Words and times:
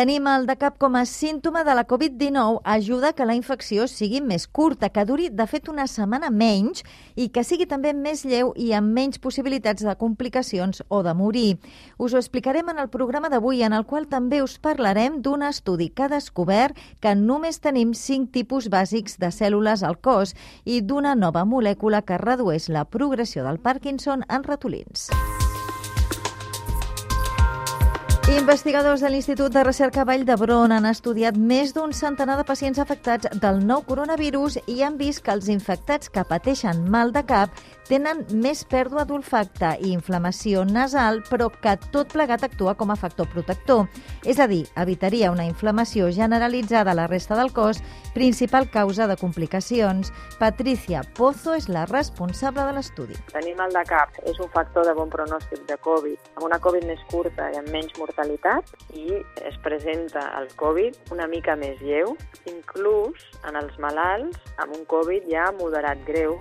Tenim 0.00 0.24
el 0.32 0.46
de 0.48 0.54
cap 0.56 0.78
com 0.80 0.94
a 0.96 1.02
símptoma 1.04 1.60
de 1.60 1.74
la 1.76 1.82
Covid-19 1.84 2.62
ajuda 2.64 3.10
que 3.12 3.24
la 3.28 3.34
infecció 3.36 3.84
sigui 3.84 4.22
més 4.24 4.46
curta, 4.48 4.88
que 4.88 5.02
duri 5.04 5.26
de 5.28 5.44
fet 5.44 5.68
una 5.68 5.84
setmana 5.92 6.30
menys 6.32 6.80
i 7.20 7.26
que 7.28 7.44
sigui 7.44 7.66
també 7.68 7.92
més 7.92 8.22
lleu 8.24 8.54
i 8.56 8.70
amb 8.72 8.96
menys 8.96 9.20
possibilitats 9.20 9.84
de 9.84 9.94
complicacions 10.00 10.80
o 10.88 11.02
de 11.04 11.12
morir. 11.12 11.58
Us 11.98 12.14
ho 12.14 12.22
explicarem 12.22 12.72
en 12.72 12.80
el 12.80 12.88
programa 12.88 13.28
d'avui, 13.28 13.60
en 13.60 13.76
el 13.76 13.84
qual 13.84 14.08
també 14.08 14.40
us 14.40 14.56
parlarem 14.56 15.20
d'un 15.20 15.44
estudi 15.44 15.90
que 15.92 16.08
ha 16.08 16.12
descobert 16.14 16.80
que 17.04 17.12
només 17.12 17.60
tenim 17.60 17.92
cinc 17.92 18.32
tipus 18.32 18.72
bàsics 18.72 19.20
de 19.20 19.28
cèl·lules 19.28 19.84
al 19.84 20.00
cos 20.00 20.32
i 20.64 20.80
d'una 20.80 21.12
nova 21.12 21.44
molècula 21.44 22.00
que 22.00 22.16
redueix 22.24 22.72
la 22.72 22.88
progressió 22.88 23.44
del 23.44 23.60
Parkinson 23.60 24.24
en 24.30 24.48
ratolins. 24.48 25.10
Investigadors 28.28 29.00
de 29.00 29.08
l'Institut 29.08 29.52
de 29.52 29.62
Recerca 29.64 30.04
Vall 30.04 30.26
d'Hebron 30.28 30.72
han 30.74 30.86
estudiat 30.86 31.36
més 31.36 31.72
d'un 31.72 31.94
centenar 31.96 32.36
de 32.38 32.44
pacients 32.44 32.78
afectats 32.78 33.26
del 33.42 33.62
nou 33.64 33.80
coronavirus 33.88 34.58
i 34.68 34.82
han 34.84 34.98
vist 35.00 35.24
que 35.24 35.32
els 35.32 35.48
infectats 35.48 36.12
que 36.12 36.24
pateixen 36.28 36.84
mal 36.90 37.14
de 37.16 37.24
cap 37.26 37.56
tenen 37.90 38.22
més 38.38 38.62
pèrdua 38.70 39.02
d'olfacte 39.08 39.72
i 39.82 39.90
inflamació 39.90 40.62
nasal, 40.68 41.20
però 41.26 41.48
que 41.50 41.74
tot 41.90 42.12
plegat 42.14 42.44
actua 42.46 42.76
com 42.78 42.92
a 42.92 42.98
factor 42.98 43.26
protector. 43.32 43.88
És 44.22 44.38
a 44.38 44.46
dir, 44.50 44.62
evitaria 44.78 45.32
una 45.34 45.46
inflamació 45.48 46.10
generalitzada 46.14 46.94
a 46.94 46.98
la 46.98 47.08
resta 47.10 47.34
del 47.38 47.50
cos, 47.52 47.82
principal 48.14 48.70
causa 48.70 49.08
de 49.10 49.16
complicacions. 49.18 50.12
Patricia 50.38 51.02
Pozo 51.18 51.56
és 51.58 51.66
la 51.68 51.84
responsable 51.90 52.68
de 52.68 52.76
l'estudi. 52.78 53.18
Tenir 53.34 53.56
mal 53.58 53.74
de 53.74 53.82
cap 53.90 54.14
és 54.22 54.38
un 54.38 54.50
factor 54.54 54.86
de 54.86 54.94
bon 54.94 55.10
pronòstic 55.10 55.66
de 55.66 55.78
Covid, 55.82 56.30
amb 56.38 56.46
una 56.46 56.60
Covid 56.62 56.86
més 56.86 57.02
curta 57.10 57.50
i 57.50 57.58
amb 57.58 57.74
menys 57.74 57.96
mortalitat, 57.98 58.70
i 58.94 59.18
es 59.50 59.58
presenta 59.66 60.28
el 60.38 60.46
Covid 60.60 61.10
una 61.10 61.26
mica 61.26 61.58
més 61.58 61.80
lleu, 61.82 62.14
inclús 62.46 63.26
en 63.48 63.58
els 63.58 63.74
malalts 63.82 64.38
amb 64.62 64.76
un 64.76 64.86
Covid 64.86 65.26
ja 65.30 65.50
moderat 65.58 65.98
greu, 66.06 66.38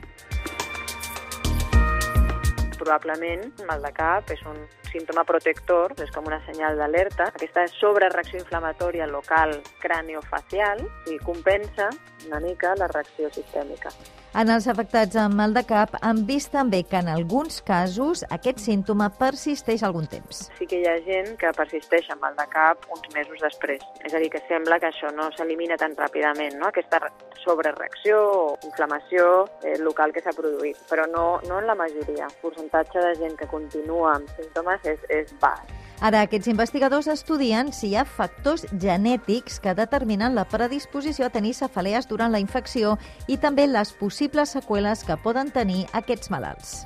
probablement 2.79 3.63
mal 3.67 3.83
de 3.83 3.91
cap 3.95 4.31
és 4.33 4.41
un 4.49 4.61
símptoma 4.89 5.25
protector, 5.27 5.93
és 6.01 6.11
com 6.15 6.27
una 6.29 6.39
senyal 6.47 6.79
d'alerta. 6.79 7.29
Aquesta 7.35 7.67
sobrereacció 7.75 8.41
inflamatòria 8.41 9.09
local 9.11 9.57
craniofacial 9.83 10.81
i 11.11 11.19
compensa 11.25 11.91
una 12.27 12.39
mica 12.43 12.73
la 12.79 12.87
reacció 12.87 13.29
sistèmica. 13.33 13.93
En 14.37 14.51
els 14.53 14.67
afectats 14.69 15.17
amb 15.17 15.33
mal 15.39 15.55
de 15.55 15.63
cap 15.65 15.95
han 16.05 16.19
vist 16.27 16.51
també 16.53 16.83
que 16.85 16.99
en 16.99 17.07
alguns 17.09 17.63
casos 17.65 18.21
aquest 18.35 18.59
símptoma 18.61 19.07
persisteix 19.17 19.81
algun 19.83 20.05
temps. 20.11 20.43
Sí 20.59 20.67
que 20.69 20.83
hi 20.83 20.85
ha 20.85 20.99
gent 21.07 21.31
que 21.41 21.49
persisteix 21.57 22.11
amb 22.13 22.21
mal 22.27 22.37
de 22.37 22.45
cap 22.53 22.85
uns 22.93 23.09
mesos 23.15 23.41
després. 23.41 23.81
És 24.05 24.13
a 24.13 24.21
dir, 24.21 24.29
que 24.29 24.43
sembla 24.45 24.77
que 24.77 24.91
això 24.91 25.09
no 25.17 25.31
s'elimina 25.33 25.79
tan 25.81 25.97
ràpidament, 25.97 26.59
no? 26.61 26.69
aquesta 26.69 27.01
sobrereacció 27.41 28.19
o 28.29 28.43
inflamació 28.69 29.47
eh, 29.63 29.79
local 29.81 30.13
que 30.13 30.21
s'ha 30.21 30.35
produït, 30.37 30.77
però 30.91 31.07
no, 31.09 31.25
no 31.49 31.57
en 31.57 31.65
la 31.65 31.77
majoria. 31.79 32.29
El 32.29 32.37
percentatge 32.69 32.99
de 32.99 33.15
gent 33.19 33.37
que 33.37 33.47
continua 33.47 34.15
amb 34.15 34.29
símptomes 34.37 34.79
és, 34.85 34.99
és 35.09 35.33
baix. 35.41 35.75
Ara, 36.01 36.21
aquests 36.23 36.47
investigadors 36.47 37.09
estudien 37.11 37.73
si 37.73 37.89
hi 37.89 37.97
ha 37.99 38.05
factors 38.05 38.65
genètics 38.71 39.59
que 39.59 39.75
determinen 39.75 40.35
la 40.35 40.45
predisposició 40.47 41.27
a 41.27 41.33
tenir 41.33 41.53
cefalees 41.53 42.07
durant 42.07 42.31
la 42.31 42.39
infecció 42.39 42.97
i 43.27 43.37
també 43.37 43.67
les 43.67 43.91
possibles 43.91 44.55
seqüeles 44.55 45.03
que 45.03 45.19
poden 45.19 45.51
tenir 45.51 45.87
aquests 45.91 46.31
malalts. 46.31 46.85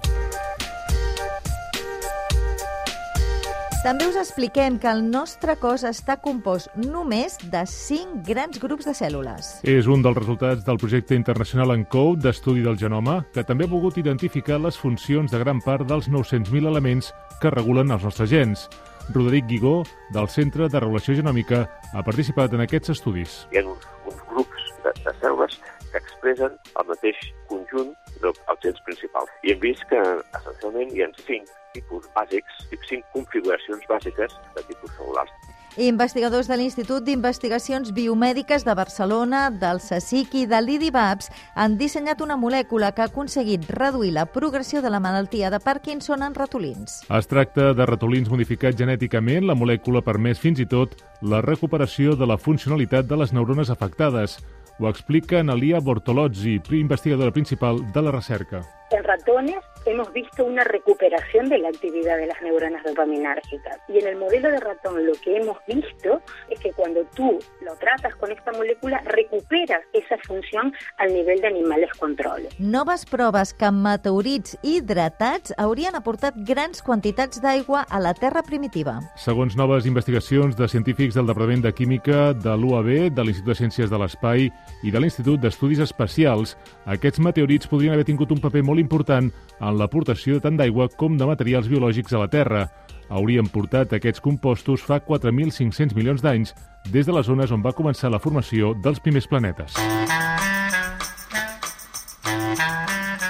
També 3.83 4.05
us 4.07 4.15
expliquem 4.15 4.77
que 4.79 4.87
el 4.87 5.01
nostre 5.11 5.57
cos 5.59 5.81
està 5.83 6.13
compost 6.23 6.69
només 6.79 7.33
de 7.51 7.65
5 7.67 8.21
grans 8.23 8.61
grups 8.63 8.87
de 8.87 8.93
cèl·lules. 8.95 9.49
És 9.67 9.89
un 9.91 9.99
dels 10.05 10.15
resultats 10.15 10.63
del 10.63 10.79
projecte 10.79 11.17
internacional 11.19 11.73
ENCODE 11.75 12.23
d'estudi 12.23 12.63
del 12.63 12.79
genoma, 12.79 13.17
que 13.35 13.43
també 13.43 13.67
ha 13.67 13.71
volgut 13.73 13.99
identificar 13.99 14.61
les 14.63 14.77
funcions 14.79 15.35
de 15.35 15.41
gran 15.41 15.59
part 15.65 15.83
dels 15.89 16.07
900.000 16.07 16.71
elements 16.71 17.11
que 17.41 17.51
regulen 17.51 17.91
els 17.91 18.07
nostres 18.07 18.31
gens. 18.31 18.69
Roderic 19.11 19.51
Guigó, 19.51 19.81
del 20.15 20.31
Centre 20.31 20.69
de 20.71 20.79
Regulació 20.79 21.17
Genòmica, 21.19 21.65
ha 21.91 22.05
participat 22.07 22.55
en 22.55 22.63
aquests 22.63 22.95
estudis. 22.95 23.41
Hi 23.51 23.59
ha 23.59 23.65
uns, 23.67 23.83
uns 24.07 24.23
grups 24.31 24.71
de, 24.87 24.95
de 25.03 25.17
cèl·lules 25.19 25.59
que 25.91 25.99
expressen 25.99 26.55
el 26.55 26.91
mateix 26.93 27.19
conjunt 27.51 27.91
dels 28.23 28.63
gens 28.63 28.79
principals. 28.87 29.31
I 29.43 29.53
hem 29.53 29.61
vist 29.63 29.85
que, 29.91 30.01
essencialment, 30.39 30.93
hi 30.95 31.05
ha 31.05 31.11
cinc 31.23 31.49
tipus 31.73 32.05
bàsics, 32.15 32.61
cinc 32.89 33.05
configuracions 33.15 33.89
bàsiques 33.89 34.37
de 34.55 34.69
tipus 34.69 34.93
cel·lulars. 34.97 35.33
Investigadors 35.73 36.45
de 36.45 36.53
l'Institut 36.59 37.01
d'Investigacions 37.01 37.89
Biomèdiques 37.97 38.61
de 38.61 38.75
Barcelona, 38.77 39.47
del 39.49 39.79
CSIC 39.81 40.35
i 40.37 40.45
de 40.45 40.59
l'IDIVAPS 40.61 41.31
han 41.57 41.79
dissenyat 41.79 42.21
una 42.21 42.37
molècula 42.37 42.91
que 42.93 43.01
ha 43.01 43.07
aconseguit 43.09 43.65
reduir 43.73 44.11
la 44.13 44.27
progressió 44.29 44.83
de 44.85 44.91
la 44.93 45.01
malaltia 45.01 45.49
de 45.49 45.57
Parkinson 45.59 46.21
en 46.21 46.37
ratolins. 46.37 47.01
Es 47.09 47.29
tracta 47.31 47.71
de 47.73 47.87
ratolins 47.89 48.29
modificats 48.29 48.77
genèticament. 48.77 49.47
La 49.49 49.57
molècula 49.57 50.05
permès 50.05 50.37
fins 50.37 50.61
i 50.61 50.69
tot 50.69 50.93
la 51.25 51.41
recuperació 51.41 52.13
de 52.13 52.29
la 52.29 52.37
funcionalitat 52.37 53.09
de 53.09 53.17
les 53.17 53.33
neurones 53.33 53.73
afectades. 53.73 54.43
Ho 54.83 54.89
explica 54.89 55.39
Analia 55.39 55.79
Bortolozzi, 55.79 56.59
investigadora 56.71 57.31
principal 57.31 57.77
de 57.93 58.01
la 58.01 58.11
recerca. 58.11 58.59
En 58.91 59.01
ratones 59.01 59.63
hemos 59.85 60.11
visto 60.13 60.45
una 60.45 60.63
recuperación 60.63 61.49
de 61.49 61.57
la 61.57 61.69
actividad 61.69 62.17
de 62.17 62.27
las 62.27 62.41
neuronas 62.41 62.83
dopaminérgicas. 62.83 63.79
Y 63.87 63.99
en 63.99 64.07
el 64.07 64.17
modelo 64.17 64.49
de 64.49 64.59
ratón 64.59 65.05
lo 65.05 65.13
que 65.23 65.37
hemos 65.37 65.57
visto 65.67 66.21
es 66.49 66.59
que 66.59 66.71
cuando 66.73 67.01
tú 67.15 67.39
lo 67.61 67.75
tratas 67.75 68.15
con 68.15 68.31
esta 68.31 68.51
molécula, 68.51 69.01
recuperas 69.05 69.81
esa 69.93 70.17
función 70.25 70.73
al 70.97 71.13
nivell 71.13 71.41
d'animals 71.41 71.91
control. 71.99 72.47
Noves 72.59 73.05
proves 73.05 73.53
que 73.53 73.71
meteorits 73.71 74.57
hidratats 74.61 75.53
haurien 75.57 75.95
aportat 75.95 76.35
grans 76.47 76.81
quantitats 76.81 77.41
d'aigua 77.41 77.83
a 77.89 77.99
la 77.99 78.13
Terra 78.13 78.43
primitiva. 78.43 78.99
Segons 79.15 79.57
noves 79.59 79.87
investigacions 79.89 80.55
de 80.57 80.67
científics 80.67 81.15
del 81.15 81.27
Departament 81.27 81.63
de 81.63 81.73
Química 81.73 82.33
de 82.33 82.55
l'UAB, 82.57 83.09
de 83.13 83.23
l'Institut 83.25 83.53
de 83.53 83.59
Ciències 83.59 83.89
de 83.91 83.99
l'Espai 83.99 84.49
i 84.83 84.91
de 84.91 85.01
l'Institut 85.01 85.41
d'Estudis 85.41 85.83
Espacials, 85.83 86.55
aquests 86.85 87.21
meteorits 87.23 87.69
podrien 87.71 87.93
haver 87.93 88.07
tingut 88.07 88.31
un 88.31 88.41
paper 88.43 88.63
molt 88.63 88.81
important 88.81 89.29
en 89.59 89.72
l'aportació 89.79 90.39
tant 90.43 90.57
d'aigua 90.59 90.89
com 90.97 91.17
de 91.17 91.27
materials 91.29 91.69
biològics 91.71 92.13
a 92.13 92.23
la 92.23 92.29
Terra. 92.31 92.67
Haurien 93.09 93.49
portat 93.51 93.93
aquests 93.93 94.23
compostos 94.23 94.81
fa 94.85 94.99
4.500 95.03 95.95
milions 95.97 96.23
d'anys 96.23 96.55
des 96.91 97.05
de 97.05 97.15
les 97.15 97.27
zones 97.27 97.51
on 97.51 97.61
va 97.63 97.75
començar 97.75 98.11
la 98.11 98.21
formació 98.23 98.73
dels 98.83 98.99
primers 99.03 99.27
planetes. 99.27 99.77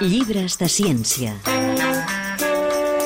Llibres 0.01 0.57
de 0.59 0.67
ciència. 0.67 1.35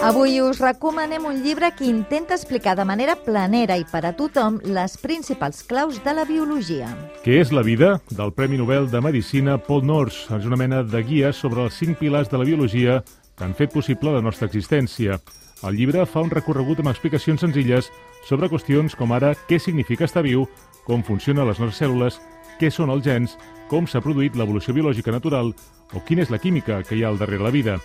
Avui 0.07 0.37
us 0.39 0.59
recomanem 0.61 1.25
un 1.25 1.39
llibre 1.41 1.71
que 1.75 1.83
intenta 1.83 2.35
explicar 2.35 2.75
de 2.77 2.85
manera 2.85 3.15
planera 3.25 3.75
i 3.81 3.83
per 3.91 4.03
a 4.05 4.13
tothom 4.15 4.59
les 4.63 4.93
principals 5.01 5.63
claus 5.65 5.97
de 6.05 6.13
la 6.13 6.23
biologia. 6.23 6.87
Què 7.25 7.39
és 7.41 7.51
la 7.51 7.63
vida? 7.65 7.95
Del 8.13 8.31
Premi 8.31 8.59
Nobel 8.61 8.85
de 8.91 9.01
Medicina 9.01 9.57
Paul 9.57 9.83
Nors. 9.89 10.19
És 10.37 10.45
una 10.45 10.55
mena 10.55 10.83
de 10.85 11.01
guia 11.03 11.33
sobre 11.33 11.65
els 11.65 11.75
cinc 11.81 11.97
pilars 11.97 12.29
de 12.29 12.37
la 12.37 12.45
biologia 12.45 13.01
que 13.37 13.45
han 13.45 13.55
fet 13.55 13.71
possible 13.73 14.11
la 14.11 14.23
nostra 14.25 14.49
existència. 14.49 15.19
El 15.63 15.77
llibre 15.77 16.05
fa 16.09 16.23
un 16.25 16.33
recorregut 16.33 16.81
amb 16.81 16.91
explicacions 16.91 17.41
senzilles 17.45 17.91
sobre 18.25 18.49
qüestions 18.49 18.97
com 18.97 19.13
ara 19.13 19.35
què 19.47 19.61
significa 19.61 20.05
estar 20.05 20.25
viu, 20.25 20.47
com 20.85 21.05
funcionen 21.05 21.47
les 21.47 21.61
nostres 21.61 21.81
cèl·lules, 21.83 22.19
què 22.57 22.71
són 22.73 22.89
els 22.89 23.05
gens, 23.05 23.37
com 23.69 23.85
s'ha 23.87 24.01
produït 24.01 24.35
l'evolució 24.35 24.73
biològica 24.73 25.13
natural 25.13 25.53
o 25.93 26.03
quina 26.07 26.23
és 26.25 26.33
la 26.33 26.41
química 26.41 26.81
que 26.83 26.97
hi 26.97 27.03
ha 27.03 27.11
al 27.13 27.21
darrere 27.21 27.45
la 27.45 27.53
vida. 27.53 27.77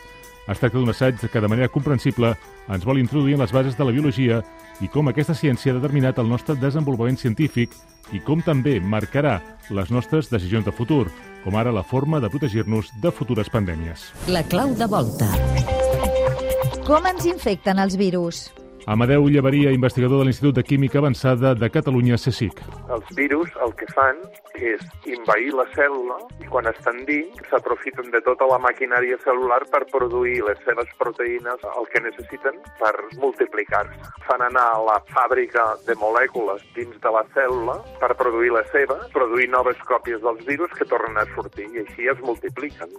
Es 0.48 0.58
tracta 0.58 0.78
d'un 0.78 0.90
assaig 0.90 1.20
que 1.30 1.40
de 1.40 1.48
manera 1.48 1.70
comprensible 1.70 2.32
ens 2.68 2.84
vol 2.84 2.98
introduir 2.98 3.36
en 3.36 3.44
les 3.44 3.52
bases 3.54 3.76
de 3.78 3.84
la 3.86 3.94
biologia 3.94 4.40
i 4.82 4.88
com 4.90 5.08
aquesta 5.08 5.36
ciència 5.38 5.70
ha 5.70 5.78
determinat 5.78 6.18
el 6.18 6.30
nostre 6.30 6.56
desenvolupament 6.58 7.20
científic 7.20 7.76
i 8.12 8.20
com 8.26 8.42
també 8.42 8.80
marcarà 8.80 9.38
les 9.70 9.92
nostres 9.94 10.30
decisions 10.32 10.66
de 10.66 10.74
futur, 10.74 11.06
com 11.44 11.58
ara 11.58 11.74
la 11.74 11.82
forma 11.82 12.20
de 12.22 12.30
protegir-nos 12.30 12.92
de 13.02 13.10
futures 13.10 13.50
pandèmies. 13.50 14.08
La 14.28 14.44
clau 14.46 14.74
de 14.78 14.86
volta. 14.86 15.28
Com 16.86 17.06
ens 17.10 17.26
infecten 17.26 17.78
els 17.82 17.98
virus? 17.98 18.48
Amadeu 18.86 19.28
Llevaria, 19.28 19.70
investigador 19.70 20.18
de 20.18 20.24
l'Institut 20.26 20.56
de 20.56 20.64
Química 20.64 20.98
Avançada 20.98 21.54
de 21.54 21.68
Catalunya, 21.70 22.16
CSIC. 22.18 22.58
Els 22.90 23.10
virus 23.14 23.50
el 23.62 23.74
que 23.78 23.86
fan 23.94 24.18
és 24.58 24.82
invair 25.06 25.52
la 25.54 25.66
cèl·lula 25.76 26.18
i 26.42 26.48
quan 26.50 26.66
estan 26.70 26.98
dins 27.06 27.38
s'aprofiten 27.50 28.10
de 28.14 28.20
tota 28.26 28.48
la 28.50 28.58
maquinària 28.62 29.18
cel·lular 29.22 29.60
per 29.72 29.84
produir 29.92 30.40
les 30.48 30.58
seves 30.66 30.90
proteïnes 30.98 31.62
el 31.72 31.88
que 31.92 32.02
necessiten 32.04 32.58
per 32.80 32.92
multiplicar-se. 33.22 34.12
Fan 34.26 34.46
anar 34.48 34.66
a 34.74 34.82
la 34.88 34.98
fàbrica 35.12 35.68
de 35.86 35.96
molècules 36.02 36.64
dins 36.76 36.98
de 36.98 37.14
la 37.14 37.24
cèl·lula 37.36 37.78
per 38.02 38.14
produir 38.18 38.52
la 38.58 38.66
seva, 38.74 38.98
produir 39.14 39.48
noves 39.50 39.78
còpies 39.88 40.22
dels 40.26 40.44
virus 40.48 40.74
que 40.78 40.88
tornen 40.90 41.22
a 41.22 41.28
sortir 41.36 41.70
i 41.70 41.86
així 41.86 42.10
es 42.10 42.26
multipliquen. 42.26 42.98